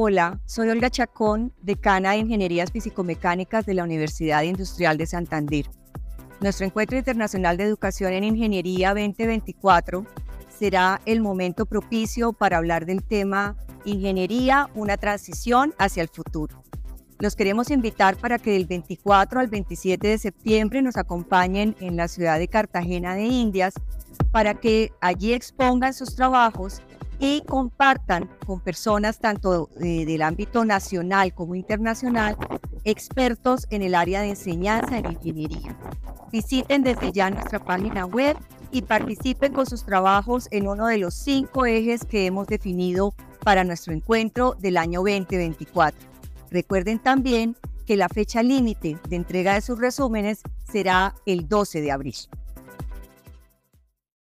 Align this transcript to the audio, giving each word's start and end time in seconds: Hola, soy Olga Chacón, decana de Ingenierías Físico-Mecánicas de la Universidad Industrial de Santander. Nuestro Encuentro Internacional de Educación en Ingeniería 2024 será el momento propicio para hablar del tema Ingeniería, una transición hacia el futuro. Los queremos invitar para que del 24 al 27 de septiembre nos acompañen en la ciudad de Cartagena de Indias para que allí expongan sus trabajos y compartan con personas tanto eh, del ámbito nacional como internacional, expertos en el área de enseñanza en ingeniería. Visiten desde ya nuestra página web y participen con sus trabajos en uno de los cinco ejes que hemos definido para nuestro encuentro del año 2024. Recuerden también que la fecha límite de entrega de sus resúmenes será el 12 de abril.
Hola, 0.00 0.40
soy 0.44 0.68
Olga 0.68 0.90
Chacón, 0.90 1.52
decana 1.60 2.12
de 2.12 2.18
Ingenierías 2.18 2.70
Físico-Mecánicas 2.70 3.66
de 3.66 3.74
la 3.74 3.82
Universidad 3.82 4.42
Industrial 4.42 4.96
de 4.96 5.06
Santander. 5.06 5.68
Nuestro 6.40 6.66
Encuentro 6.66 6.96
Internacional 6.96 7.56
de 7.56 7.64
Educación 7.64 8.12
en 8.12 8.22
Ingeniería 8.22 8.90
2024 8.90 10.06
será 10.56 11.00
el 11.04 11.20
momento 11.20 11.66
propicio 11.66 12.32
para 12.32 12.58
hablar 12.58 12.86
del 12.86 13.02
tema 13.02 13.56
Ingeniería, 13.84 14.70
una 14.76 14.98
transición 14.98 15.74
hacia 15.78 16.04
el 16.04 16.08
futuro. 16.08 16.62
Los 17.18 17.34
queremos 17.34 17.72
invitar 17.72 18.16
para 18.18 18.38
que 18.38 18.52
del 18.52 18.66
24 18.66 19.40
al 19.40 19.48
27 19.48 20.06
de 20.06 20.18
septiembre 20.18 20.80
nos 20.80 20.96
acompañen 20.96 21.74
en 21.80 21.96
la 21.96 22.06
ciudad 22.06 22.38
de 22.38 22.46
Cartagena 22.46 23.16
de 23.16 23.24
Indias 23.24 23.74
para 24.30 24.54
que 24.54 24.92
allí 25.00 25.32
expongan 25.32 25.92
sus 25.92 26.14
trabajos 26.14 26.82
y 27.18 27.42
compartan 27.42 28.28
con 28.46 28.60
personas 28.60 29.18
tanto 29.18 29.70
eh, 29.80 30.04
del 30.06 30.22
ámbito 30.22 30.64
nacional 30.64 31.34
como 31.34 31.54
internacional, 31.54 32.36
expertos 32.84 33.66
en 33.70 33.82
el 33.82 33.94
área 33.94 34.20
de 34.20 34.30
enseñanza 34.30 34.98
en 34.98 35.12
ingeniería. 35.12 35.76
Visiten 36.30 36.82
desde 36.82 37.12
ya 37.12 37.30
nuestra 37.30 37.58
página 37.58 38.06
web 38.06 38.36
y 38.70 38.82
participen 38.82 39.52
con 39.52 39.66
sus 39.66 39.84
trabajos 39.84 40.48
en 40.50 40.68
uno 40.68 40.86
de 40.86 40.98
los 40.98 41.14
cinco 41.14 41.66
ejes 41.66 42.04
que 42.04 42.26
hemos 42.26 42.46
definido 42.46 43.14
para 43.42 43.64
nuestro 43.64 43.92
encuentro 43.92 44.54
del 44.58 44.76
año 44.76 45.00
2024. 45.00 45.98
Recuerden 46.50 46.98
también 46.98 47.56
que 47.86 47.96
la 47.96 48.08
fecha 48.08 48.42
límite 48.42 48.98
de 49.08 49.16
entrega 49.16 49.54
de 49.54 49.62
sus 49.62 49.78
resúmenes 49.78 50.42
será 50.70 51.14
el 51.24 51.48
12 51.48 51.80
de 51.80 51.90
abril. 51.90 52.14